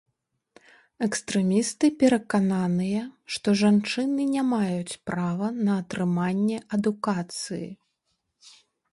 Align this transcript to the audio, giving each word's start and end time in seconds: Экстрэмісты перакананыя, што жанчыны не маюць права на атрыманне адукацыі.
Экстрэмісты 1.07 1.89
перакананыя, 2.03 3.01
што 3.35 3.53
жанчыны 3.61 4.21
не 4.35 4.43
маюць 4.53 4.95
права 5.09 5.47
на 5.67 5.75
атрыманне 5.83 6.57
адукацыі. 6.79 7.69